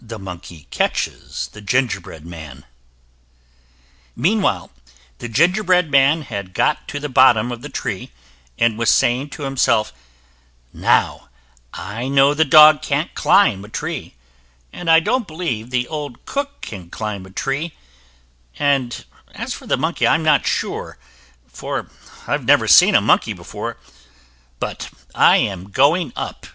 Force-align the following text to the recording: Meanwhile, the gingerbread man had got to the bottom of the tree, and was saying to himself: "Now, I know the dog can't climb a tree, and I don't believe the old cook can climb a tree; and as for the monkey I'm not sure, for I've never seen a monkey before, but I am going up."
Meanwhile, 0.00 0.42
the 0.48 1.62
gingerbread 1.62 2.24
man 5.90 6.22
had 6.22 6.54
got 6.54 6.88
to 6.88 6.98
the 6.98 7.08
bottom 7.10 7.52
of 7.52 7.60
the 7.60 7.68
tree, 7.68 8.10
and 8.58 8.78
was 8.78 8.88
saying 8.88 9.28
to 9.28 9.42
himself: 9.42 9.92
"Now, 10.72 11.28
I 11.74 12.08
know 12.08 12.32
the 12.32 12.46
dog 12.46 12.80
can't 12.80 13.12
climb 13.14 13.62
a 13.62 13.68
tree, 13.68 14.14
and 14.72 14.90
I 14.90 15.00
don't 15.00 15.28
believe 15.28 15.68
the 15.68 15.86
old 15.86 16.24
cook 16.24 16.62
can 16.62 16.88
climb 16.88 17.26
a 17.26 17.30
tree; 17.30 17.74
and 18.58 19.04
as 19.34 19.52
for 19.52 19.66
the 19.66 19.76
monkey 19.76 20.08
I'm 20.08 20.22
not 20.22 20.46
sure, 20.46 20.96
for 21.46 21.90
I've 22.26 22.46
never 22.46 22.66
seen 22.66 22.94
a 22.94 23.02
monkey 23.02 23.34
before, 23.34 23.76
but 24.58 24.88
I 25.14 25.36
am 25.36 25.68
going 25.68 26.14
up." 26.16 26.46